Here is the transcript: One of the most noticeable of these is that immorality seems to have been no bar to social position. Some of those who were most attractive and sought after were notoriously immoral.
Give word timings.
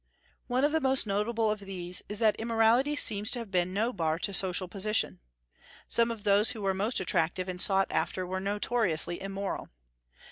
One 0.47 0.63
of 0.63 0.71
the 0.71 0.81
most 0.81 1.05
noticeable 1.05 1.51
of 1.51 1.59
these 1.59 2.01
is 2.09 2.17
that 2.17 2.35
immorality 2.37 2.95
seems 2.95 3.29
to 3.29 3.37
have 3.37 3.51
been 3.51 3.71
no 3.71 3.93
bar 3.93 4.17
to 4.17 4.33
social 4.33 4.67
position. 4.67 5.19
Some 5.87 6.09
of 6.09 6.23
those 6.23 6.49
who 6.53 6.63
were 6.63 6.73
most 6.73 6.99
attractive 6.99 7.47
and 7.47 7.61
sought 7.61 7.91
after 7.91 8.25
were 8.25 8.39
notoriously 8.39 9.21
immoral. 9.21 9.69